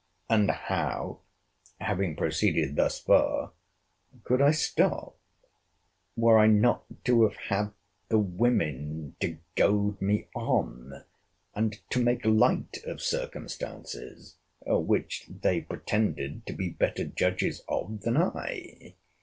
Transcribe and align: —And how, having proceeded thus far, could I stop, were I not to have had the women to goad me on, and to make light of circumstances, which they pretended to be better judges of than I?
—And 0.31 0.49
how, 0.49 1.19
having 1.79 2.15
proceeded 2.15 2.75
thus 2.75 2.97
far, 2.99 3.51
could 4.23 4.41
I 4.41 4.49
stop, 4.49 5.15
were 6.15 6.39
I 6.39 6.47
not 6.47 6.85
to 7.05 7.21
have 7.29 7.35
had 7.35 7.69
the 8.09 8.17
women 8.17 9.15
to 9.19 9.37
goad 9.55 10.01
me 10.01 10.27
on, 10.33 11.03
and 11.53 11.79
to 11.91 12.01
make 12.01 12.25
light 12.25 12.79
of 12.83 12.99
circumstances, 12.99 14.37
which 14.65 15.27
they 15.29 15.61
pretended 15.61 16.47
to 16.47 16.53
be 16.53 16.67
better 16.69 17.05
judges 17.05 17.61
of 17.69 18.01
than 18.01 18.17
I? 18.17 18.95